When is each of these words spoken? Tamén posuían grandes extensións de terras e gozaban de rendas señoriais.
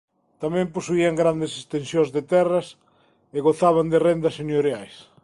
Tamén 0.43 0.73
posuían 0.75 1.19
grandes 1.21 1.51
extensións 1.59 2.09
de 2.15 2.21
terras 2.33 2.67
e 3.37 3.39
gozaban 3.47 3.87
de 3.91 3.97
rendas 4.07 4.37
señoriais. 4.39 4.95